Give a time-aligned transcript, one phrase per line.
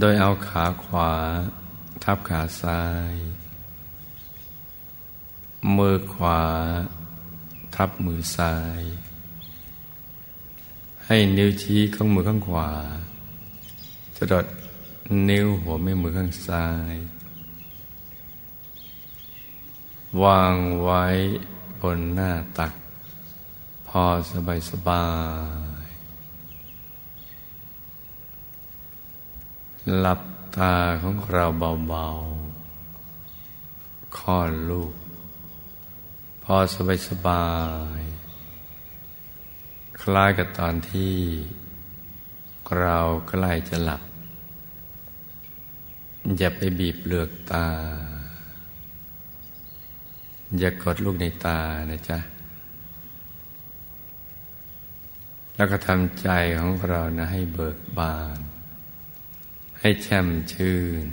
[0.00, 1.12] โดยเอาขาขวา
[2.04, 2.82] ทับขาซ้า
[3.12, 3.14] ย
[5.76, 6.40] มือขวา
[7.74, 8.82] ทับมือซ้าย
[11.06, 12.70] ให้นิ้วชี้ของมือข้างขวา
[14.16, 14.46] จะดด
[15.28, 16.96] นิ้วหัวแม่มือข้างซ้าย
[20.22, 21.04] วางไว้
[21.80, 22.72] บนหน้าตัก
[23.88, 25.06] พอสบายสบา
[25.74, 25.75] ย
[29.94, 30.20] หลับ
[30.58, 31.44] ตาของเรา
[31.88, 34.94] เบาๆคลอดลูก
[36.42, 37.48] พอสบายสบา
[38.00, 38.02] ย
[40.00, 41.14] คล้ายกับตอนที่
[42.78, 44.02] เราใกล้จะหลับ
[46.38, 47.68] อย่าไปบีบเปลือกตา
[50.58, 52.18] อย่ากดลูกในตานะจ๊ะ
[55.56, 58.40] แล้วก็ทำใจของเรานะให้เบิกบาน
[59.80, 61.04] ให้แช่มชื่น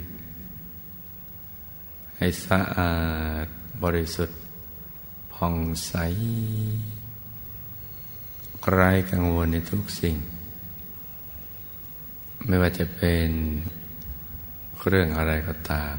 [2.16, 2.96] ให้สะอา
[3.44, 3.46] ด
[3.82, 4.40] บริสุทธิ์
[5.32, 5.56] ผ่อง
[5.86, 5.94] ใส
[8.70, 10.16] ไร้กังวลในทุกสิ่ง
[12.46, 13.30] ไม่ว่าจะเป็น
[14.86, 15.94] เรื่องอะไรก็ตาม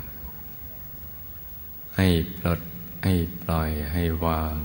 [1.96, 2.08] ให้
[2.38, 2.62] ปลด
[3.04, 4.56] ให้ปล่อยให้วาง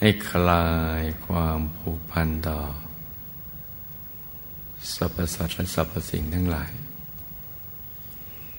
[0.00, 0.66] ให้คลา
[1.00, 2.60] ยความผูกพันต่อ
[4.94, 6.72] สรรพสัตว์และสรรพสิ่งทั้งหลาย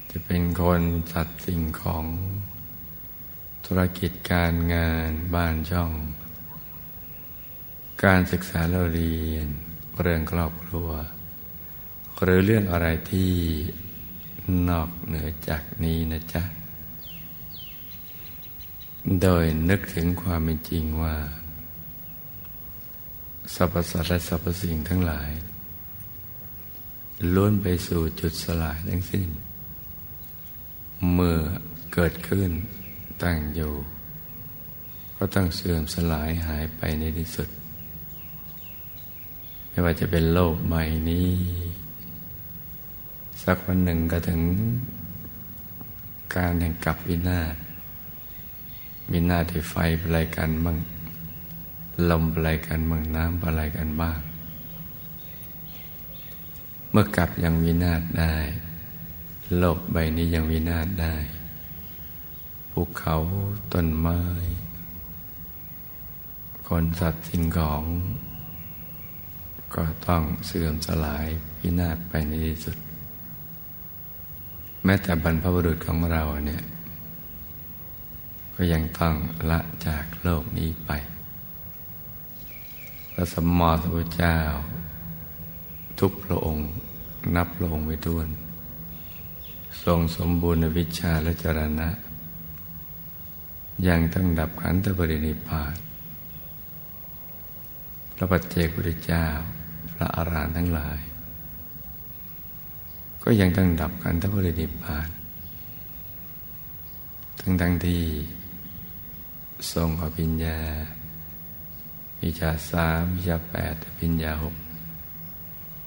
[0.10, 0.82] จะเป็นคน
[1.14, 2.06] สัตว์สิ่งของ
[3.66, 5.92] ธุรกิจการงานบ้านช่อง
[8.04, 9.48] การศึกษาเราเรียน
[10.02, 10.90] เรื่องครอบครัว
[12.24, 13.32] หรือเรื่องอะไรที่
[14.70, 16.44] นอกเหนือจากนี้นะจ๊ะ
[19.22, 21.16] โดยนึกถึงความเป็นจริงว่า
[23.56, 25.30] สรรพสัตว์และสรรพสิ่งทั้งหลาย
[27.34, 29.28] ล้วนไปสู่จุดสลายทั้งสิ้น
[31.14, 31.38] เมื่อ
[31.94, 32.50] เกิดขึ้น
[33.24, 33.74] ตั้งอยู่
[35.18, 37.50] ก็ต้องเสื่อมสลายหายไปในที่สุด
[39.70, 41.30] ไม่ว่าจะเป็นโลกใหม่นี้
[43.44, 44.42] สักวันหนึ่งก็ถึง
[46.36, 47.56] การแห่งกับวินาศ
[49.12, 50.78] วินาศที่ไฟอะไรกันบ้าง
[52.10, 54.20] ลมอะไรกันบ้างน้ำอะไรกันบ้าง
[57.00, 58.36] มื่อกลับยังวินาศได้
[59.58, 61.16] โลกใบนี้ยังวินาศได้
[62.72, 63.16] ภูเขา
[63.74, 64.20] ต้นไม้
[66.68, 67.84] คนสัตว์สิ่งของ
[69.76, 71.28] ก็ต้องเสื่อมสลาย
[71.60, 72.78] วินาศไปในที่สุด
[74.84, 76.64] แม้แต่บรรพบุรุษของเราเนี่ย
[78.56, 79.16] ก็ยังต้อง
[79.50, 80.92] ละจากโลกนี้ไป
[83.14, 84.38] พระสมมติพระเจ้า
[86.00, 86.68] ทุกพระองค์
[87.36, 88.28] นับพระองค์ไม่ถ้วน
[89.84, 91.90] ทรงสมบูรณ์วิชาและจรณะ
[93.88, 95.76] ยังตั้งดับขันธปรินิพาน
[98.16, 99.26] พระปัจเจกพุทธเจ้า
[99.94, 101.00] พระอารหันต์ทั้งหลาย
[103.24, 105.08] ก็ยังตั้งดับขันธปรินิพาน
[107.40, 108.04] ทั้งทั้งที่
[109.74, 110.60] ทรงอภิญญา
[112.22, 114.56] วิชาสามวิชาแปดปิญญาหก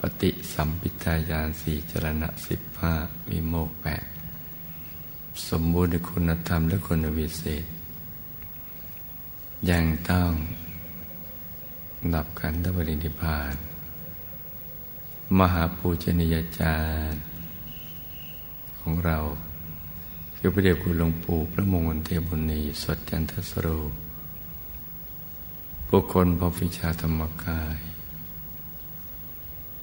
[0.01, 2.95] ปฏิสัมพิทายานสี่จรณะสิบห้า
[3.29, 4.07] มีโมกแปด
[5.49, 7.65] สมบูรณ์ในคุณธรรมและคุณวิเศษ
[9.71, 10.33] ยังต้อง
[12.13, 13.55] นับขันธปรินิพาน
[15.39, 16.77] มหาปูชนียาจา
[17.11, 17.23] รย์
[18.81, 19.19] ของเรา
[20.37, 23.69] คือพระเดชคุณหลวงปู่พระมงคลเทบุณีสดจันทสโร
[25.89, 27.90] บุคคลพอฟิชาธรรมกาย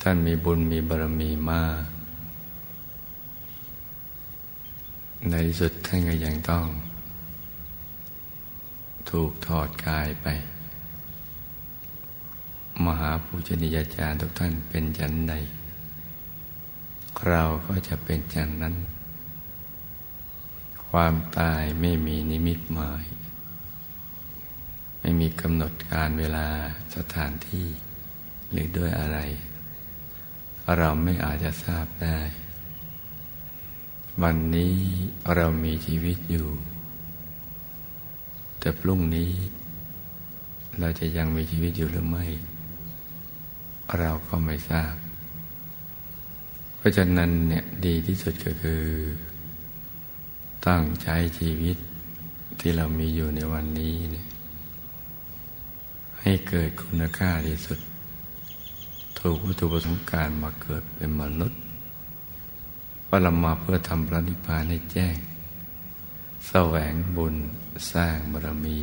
[0.10, 1.84] ท่านมีบุญมีบารมีมาก
[5.30, 6.66] ในที่สุดท่านก็ยังต้อง
[9.10, 10.28] ถูกถอดกายไป
[12.86, 15.34] มหาปูชนียาจารย์ทุกท่านเป็นจันใด
[17.28, 18.76] เราก็จะเป็นจันนั้น
[20.88, 23.06] ความตายไม่มีนิมิตหมาย
[25.00, 26.48] ไม่มีกำหนดการเวลา
[26.96, 27.66] สถานที่
[28.52, 29.20] หรือด้วยอะไร
[30.76, 32.20] เราไม่อาจจะทราบได้
[34.24, 34.76] วันนี้
[35.36, 36.50] เรามีชีวิตอยู่
[38.60, 39.32] แต่พรุ่งนี้
[40.80, 42.26] เราจะยังมีชีวิตอยู่หรือไม่
[44.00, 44.94] เราก็ไม่ทราบ
[46.78, 48.84] เพราะฉะนั้นเนี่ยดีที่สุดก็คือ
[50.66, 51.78] ตั้งใช้ชีวิต
[52.60, 54.28] ที่เรามีอยู่ในวันนี้เนี่ย
[56.22, 57.80] ให้เกิดคุณค่าที่สุด
[59.30, 61.60] ถูกวัตถุประสงค์การมาเกิดเป็นมนุษย์
[63.08, 65.16] ว่าเรามาเพื่อทำพระนิพพานให้แจ้ง
[66.48, 67.36] แสวงบุญ
[67.92, 68.82] สร้างบารมี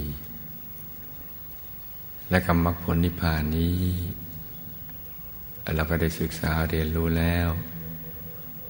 [2.29, 3.82] และกรรมผลนิพพานนี้
[5.75, 7.49] เราก็ได้ศึกษาเรียนรู้แล้ว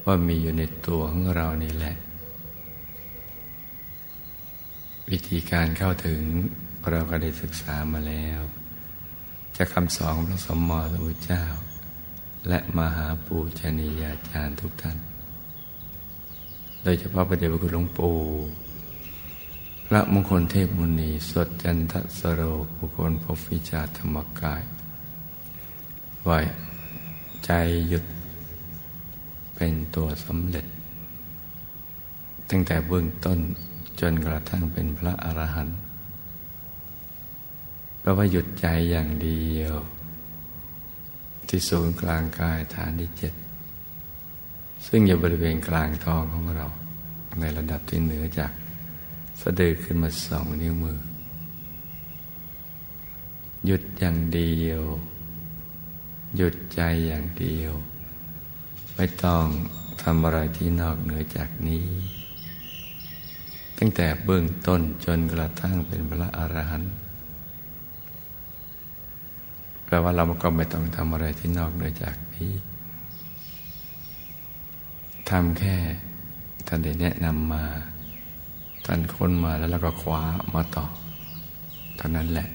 [0.05, 1.95] ว่ามีอยู่ในตัวของเรานี่แหละ
[5.11, 6.21] วิธีการเข้าถึง
[6.91, 8.43] เราก็ได้ศึกษามาแล้ว
[9.57, 11.45] จากคำสอนของพระสมมติพระเจ้า
[12.49, 14.99] และมหาปูชนียาจารย์ทุกท่าน
[16.83, 18.15] โดยเฉพาะประเดชพระคุณหลวงปู่
[19.87, 22.43] พระมงคลเทพมุนี สดจันทสโร
[22.77, 24.63] บุคคลพบวิชาธรรมกาย
[26.25, 26.39] ไว้
[27.45, 27.51] ใจ
[27.89, 28.05] หยุด
[29.55, 30.67] เป็นตัวสำเร็จ
[32.51, 33.39] ตั้งแต่เบื้องต้น
[34.01, 35.79] จนกระทั่งเป็นพระอรหันต์
[38.05, 39.75] แปลว่าหยุดใจอย่างเดียว
[41.49, 43.35] ที่ศูนย์กลางกายฐานที่เจ็ด
[44.87, 46.67] ซึ่งอยู่บริเวณกลางท้องของเรา
[47.41, 48.53] ในระดับที่เหนือจาก
[49.41, 50.99] สะดือขึ้นมาสองนิ้วมือ
[53.67, 54.83] หยุดอย่างเดียว
[56.37, 57.73] หยุดใจอย่างเดียว
[58.95, 59.45] ไม่ต้อง
[60.03, 61.87] ทำอะไรที่นอกเหนือจากนี้
[63.79, 67.04] ตั้งแต่เบื้องต้นจนกระทั่งเป็นพระอรหันต์
[69.85, 72.53] แปลว่าเราก็ไม่ต้องทำอะไรที่นอกเหนือจากนี้
[75.31, 75.77] ทำแค่
[76.67, 77.65] ท่านได้แนะนำมา
[78.87, 80.23] ท่านค้นมาแล้วเราก็คว้า
[80.55, 80.87] มาต่อ
[81.97, 82.49] เท่านั้นแหละ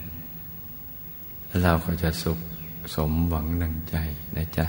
[1.48, 2.40] แล้วเราก็จะสุข
[2.96, 3.96] สมหวังดังใจ
[4.36, 4.66] นะจ๊ะ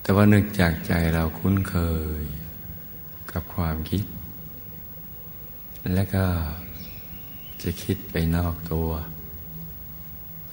[0.00, 1.76] แต่ว่านึกจากใจเราคุ้นเค
[2.22, 2.24] ย
[3.32, 4.04] กับความคิด
[5.94, 6.24] และก็
[7.62, 8.88] จะคิดไปนอกตัว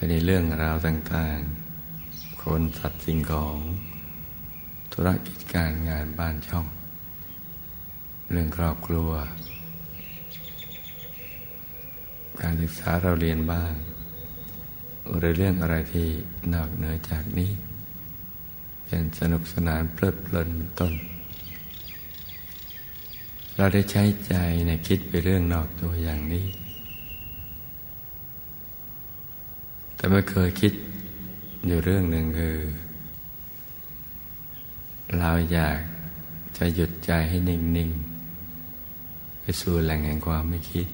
[0.00, 3.56] ปในเรื่องราวต่างๆ คนสัตว์สิ่งของ
[4.92, 6.66] ธุรกิจการงานบ้านช่อง
[8.30, 9.10] เรื่องครอบครัว
[12.40, 13.72] การศึกษาเราเรียนบ้าง
[15.16, 16.08] หรือเรื่องอะไรที่
[16.54, 17.50] นอกเหนือจากนี้
[18.86, 20.92] เป็นสนุกสนานเพลิดเพลินเป็นต้น
[23.56, 24.34] เราได้ใช้ใจ
[24.66, 26.46] ในคิดไปเรื่องนอกตัวอย่างนี้
[29.98, 30.72] แต่ไม่เคยคิด
[31.66, 32.56] อยู่เรื่องหนึ่งคือ
[35.18, 35.78] เราอยาก
[36.56, 37.90] จะหยุดใจให้นิ่ง
[38.66, 40.86] ๆ ไปสู่แหล่งแห่งความไม่คิด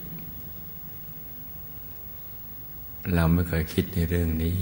[3.14, 4.58] เราไม่เคยคิดในเรื่องนี้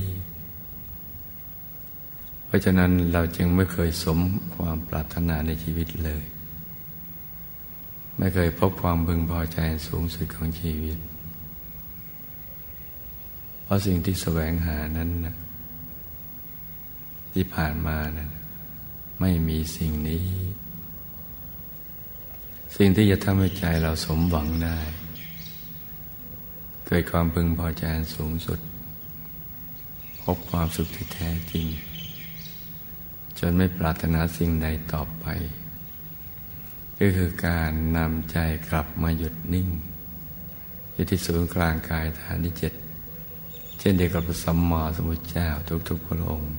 [2.47, 4.19] เพราะฉะนั้นเราจึงไม่เคยสม
[4.55, 6.25] ความปรารถนาในชีวิตเลย
[8.19, 10.99] ไม่เคยพบความพึงพอใจสูงสุดของชีวิต
[13.73, 15.37] ราะสิ่งที่แสวงหานั้นนะ
[17.33, 18.29] ที่ผ่านมานะ
[19.21, 20.26] ไม่มีสิ่งนี้
[22.76, 24.79] สิ่งที่จะทำให้ใจเราสมหวังได้
[26.87, 27.85] เกิดความพึงพอใจ
[28.17, 28.61] สูงสุด
[30.23, 31.67] พบความสุขที่แท้จริง
[33.38, 35.26] จนไม่ปรารถนาสิ่งใดต่อไป
[36.99, 38.38] ก็คือการนำใจ
[38.69, 39.69] กลับมาหยุดนิ่ง
[40.93, 42.73] อยู่ที่ศูนย์กลางกายฐานที่เจ็ด
[43.85, 45.49] ช่นเดียวกับพระสัมมาสัมพุทธเจ้า
[45.89, 46.55] ทุกๆพระองค์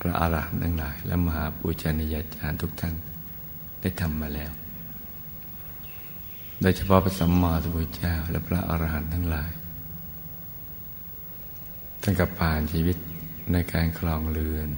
[0.00, 2.94] พระอาหารหันต์ทั้งหลาย และมหาปูชนียาจารย์ทุกท่าน
[3.80, 4.52] ได้ทำมาแล้ว
[6.60, 9.50] โดยเฉพาะพระสัมมาสัมพุทธเจ้า และพระอาหารหันต์ทั้งหลาย
[12.02, 12.96] ท่านกับผ่านชีวิต
[13.52, 14.68] ในการคลองเรือน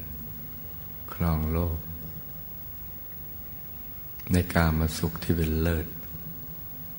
[1.14, 1.78] คลองโลก
[4.32, 5.86] ในการมาสุขที่เป็นเลิศ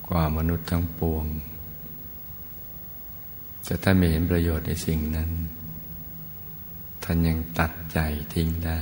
[0.08, 1.26] กว่ามนุษย์ทั้งปวง
[3.68, 5.30] แต่ถ้าไม่เห็นประโยชน์ในสิ่งนั้น
[7.04, 8.00] ท่านยังตัดใจ
[8.34, 8.80] ทิ้งได้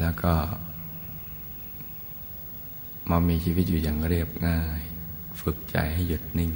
[0.00, 0.34] แล้วก็
[3.10, 4.80] มามีชีวิตอยู่อย่างเรียบง่าย
[5.40, 6.52] ฝึกใจให้หยุดนิ่ง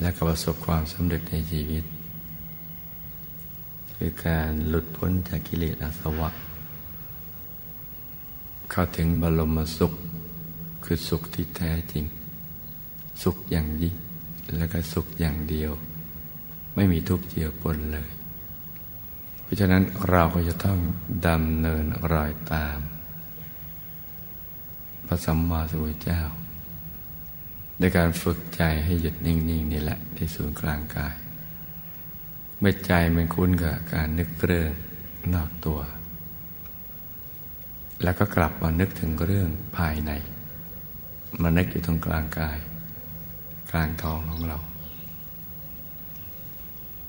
[0.00, 1.84] และก็ประสบความสำเร็จในชีวิต
[3.96, 6.30] คือการหลุดพ้นจากกิเลสอาสวะ
[8.70, 9.92] เข้าถึงบรมสุข
[10.84, 12.04] คือสุขที่แท้จริง
[13.22, 13.96] สุขอย่างยิ่ง
[14.54, 15.72] แล้วก็สุขอย่างเดียว
[16.74, 18.08] ไม่มีทุกข์เจือปนเลย
[19.42, 20.78] เพราะฉะนั้นเราก็จะต้อง
[21.28, 22.78] ดำเนินรอยตาม
[25.06, 26.22] พระสัมมาสัมพุทธเจ้า
[27.78, 31.14] ในการฝึกใจให้หยุดนิ่งๆนนี่แหละที่ศูนย์กลางกาย
[32.58, 34.70] เมื่อใจมันคุ้นกับการนึกเรื่อง
[35.34, 35.80] นอกตัว
[38.02, 40.12] แล้วก็กลับมานึกถึงเรื่องภายใน
[41.42, 42.56] มานึกอยู่ตรงกลางกาย
[43.76, 44.58] ลางท้องของเรา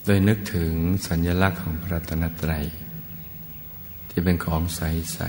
[0.05, 0.73] โดยนึกถึง
[1.07, 2.65] สัญลักษณ์ของพระรัตนตรัย
[4.09, 5.19] ที่เป็นของใส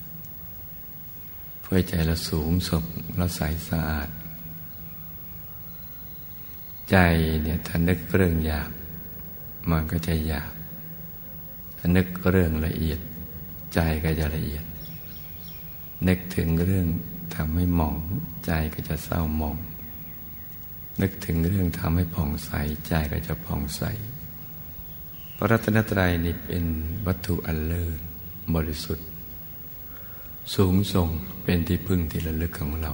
[0.00, 2.84] ๆ เพื่อใจเราสูงสบ
[3.16, 4.08] เราใสสะอาด
[6.90, 6.96] ใจ
[7.42, 8.70] เนี่ยถ้านึกเรื่องหยาบ
[9.70, 10.52] มันก็จะหยาบ
[11.78, 13.00] ถ้านึกเรื่องละเอียด
[13.74, 14.64] ใจก็จะละเอียด
[16.08, 16.86] นึกถึงเรื่อง
[17.34, 17.96] ทำให้หมอง
[18.46, 19.56] ใจก็จะเศร้าหมอง
[21.00, 22.50] นึกถึงเรื่องทำให้ผ่องใส
[22.86, 23.82] ใจก็จะผ่องใส
[25.36, 26.64] พระรัตนตรัยนี่เป็น
[27.06, 27.98] วัตถุอันเลิศ
[28.54, 29.06] บริสุทธิ์
[30.54, 31.08] สูงส่ง
[31.42, 32.92] เป็นที่พึ่งที่ระลึกของเรา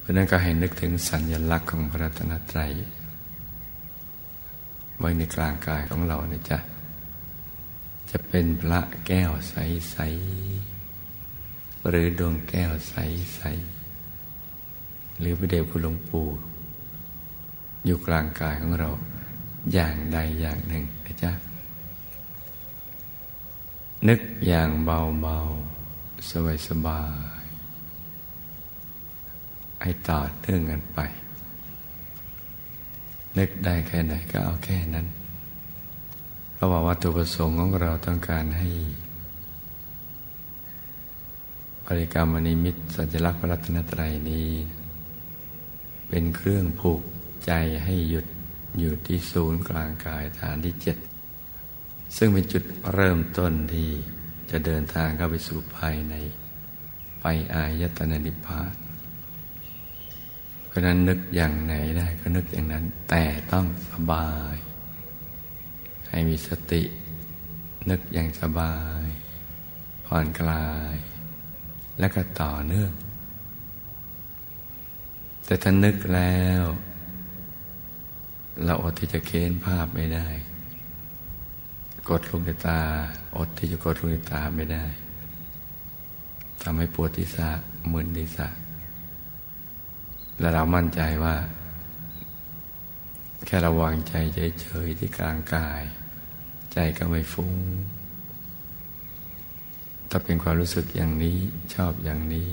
[0.00, 2.72] เพราะนั้นก็ให้นึกถึงสัญญลักษณ์ของพระรัตนตรัย
[4.98, 6.58] ไว้ในกลางกายของเราเนี่ยจะ
[8.10, 9.96] จะเป็นพระแก้วใส
[10.72, 13.83] ๆ หรือดวงแก้วใส ๆ
[15.20, 16.26] หรือพระเดชคุณหลวงปู่
[17.84, 18.90] อยู่กลางกายของเรา
[19.72, 21.32] อย่างใดอย่างหนึ่งนะจ๊ะ
[24.08, 26.30] นึกอย่างเบาๆ
[26.68, 27.02] สบา
[27.42, 27.44] ย
[29.82, 30.98] ให้ต่อเนื่องกันไป
[33.38, 35.06] นึกได้แค่ไหนก็เอาแค่นั้น
[36.54, 38.68] เพราะว่าวัตถุประสงค์ของเราต้องการให้
[41.86, 44.48] บริกรรมนิมิตสัญลักษณ์พระรัตนตรัยนี้
[46.16, 47.02] เป็นเครื่องผูก
[47.46, 47.52] ใจ
[47.84, 48.26] ให้หยุด
[48.78, 50.96] อยู่ที่ศูนย์กลางกายฐานที่เจ็ด
[52.16, 53.90] ซึ่งเป็นจุดเริ่มต้นที่
[54.50, 56.14] จะเดินทางเข้าไปสู่ภายใน
[57.20, 58.74] ไปอายตนะนิพพาน
[60.66, 64.56] เพราะนั้นนึกอย่างไหนได้ก็นึกอย่างนั้น แต่ต้องสบาย
[66.10, 66.82] ให้มีสติ
[67.90, 69.06] นึกอย่างสบาย
[70.06, 70.96] ผ่อนคลาย
[71.98, 72.92] และก็ต่อเนื่อง
[75.44, 76.62] แต่ถ้านึกแล้ว
[78.64, 80.26] เราอดที่จะเค้นภาพไม่ได้
[82.08, 82.80] กดลงในตา
[83.36, 84.84] อดที่จะกดลงในตาไม่ได้
[86.62, 87.48] ทำให้ปวดที่สะ
[87.92, 88.48] มึนที่สะ
[90.38, 91.36] และเรามั่นใจว่า
[93.46, 94.14] แค่ระวังใจ
[94.62, 95.82] เฉยๆที่กลางกาย
[96.72, 97.54] ใจก็ไม่ฟุง้ง
[100.10, 101.38] ถ้าเป็นความรู้สึกอย่างนี้
[101.74, 102.50] ชอบอย่างนี้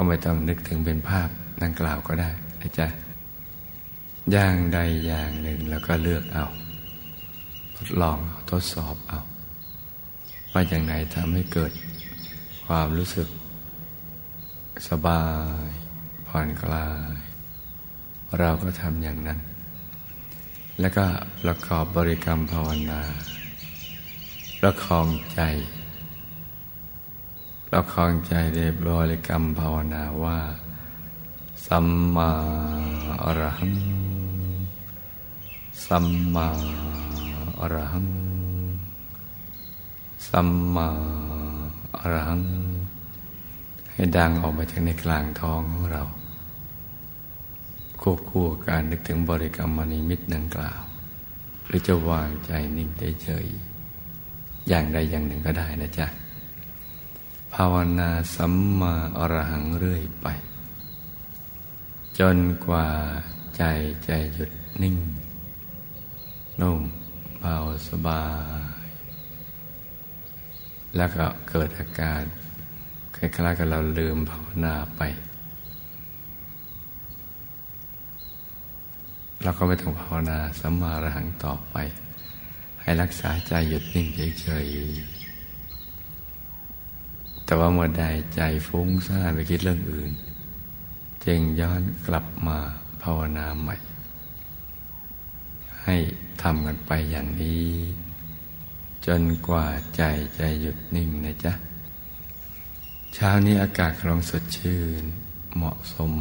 [0.00, 1.28] ก็ไม่ต้องนึกถึงเป็นภาพ
[1.62, 2.86] ดังกล่าวก็ได้นะจ๊ะ
[4.32, 6.46] อย่างใดอย่างหนึ่งแล้วก็เลือกเอา
[7.76, 8.18] ทดลอง
[8.50, 9.20] ทดสอบเอา
[10.52, 11.72] ว่าอย่างไหนทำให้เกิด
[12.66, 13.28] ความรู้สึก
[14.88, 15.22] สบา
[15.66, 15.68] ย
[16.28, 17.12] ผ่อนคลาย
[18.38, 19.38] เราก็ทำอย่างนั้น
[20.80, 21.04] แล้วก็
[21.42, 23.00] ประกอบบริกรรมภาวนา
[24.60, 25.40] ประคองใจ
[27.72, 30.38] ประคองใจในบริกรรมภาวนาว่า
[31.66, 32.30] สัมมา
[33.24, 33.74] อรหัง
[35.86, 36.48] สัมมา
[37.60, 38.08] อรหัง
[40.28, 40.88] สัมมา
[41.98, 42.42] อรหัง
[43.92, 46.02] ให้ดังออกมาจากในกลางท้องของเรา
[48.02, 50.80] ควบคู่การนึกถึงบริกรรมนิมิตดังกล่าว
[51.66, 52.90] หรือจะวางใจนิ่ง
[53.22, 53.46] เฉย
[54.68, 56.08] อย่างใดอย่างหนึ่งก็ได้นะจ๊ะ
[57.54, 60.26] ภาวนาสัมมาอรหังเรื่อยไป
[62.18, 62.88] จนกว่า
[63.56, 63.62] ใจ
[64.04, 64.50] ใจหยุด
[64.82, 64.96] นิ่ง
[66.60, 66.80] นุ่ม
[67.40, 67.56] เบา
[67.88, 68.24] สบา
[68.86, 68.88] ย
[70.96, 72.22] แล้วก็เกิดอาการ
[73.16, 75.02] คล้ายๆกับเราลืมภาวนาไป
[79.42, 81.76] เราก็ไม่ต้องภาวนาสัมมาอรหังต่อไป
[82.80, 84.06] ให้รักษาใจหยุดนิ่ง
[84.40, 85.17] เฉยๆ
[87.48, 90.10] แต่ว่าเมื่อใดใจฟุ้งซ่านไปคิดเรื่องอื่น
[91.24, 92.58] จึงย้อนกลับมา
[93.02, 93.76] ภาวนาใหม่
[95.84, 95.96] ให้
[96.42, 97.68] ทำกันไปอย่างนี้
[99.06, 100.02] จนกว่าใจ
[100.36, 101.52] ใจหยุดนิ่งนะจ๊ะ
[103.14, 105.02] เช้านี้อากาศกำลังสดชื่น
[105.56, 106.12] เหมาะสม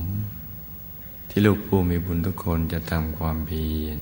[1.30, 3.98] ที่ลูกผู้มีบุญทุกคนจะทำความเพียร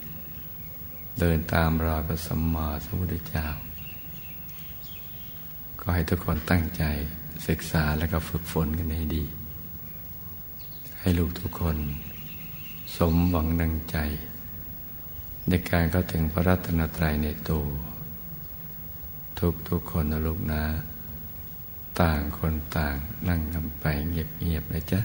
[1.19, 3.47] เดินตามรอยพระสัมมาสัมพุทธเจ้า
[5.87, 6.83] ก็ให้ทุกคนตั้งใจ
[7.47, 9.23] ศึกษาและก็ฝึกฝนกันให้ดี
[10.99, 11.77] ให้ลูกทุกคน
[12.97, 13.97] สมหวังดังใจ
[15.47, 17.65] ในการเข้าถึงพระรัตนตรัยในตัว
[19.39, 20.63] ทุกทุกคนนะลูกนะ
[22.01, 22.95] ต่างคนต่าง
[23.27, 24.99] นั่งกันไปเงียบๆนะจ๊ะ